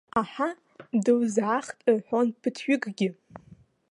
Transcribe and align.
Аҳа, 0.21 0.49
дылзаахт 1.03 1.77
рҳәон 1.95 2.27
ԥыҭҩыкгьы. 2.41 3.09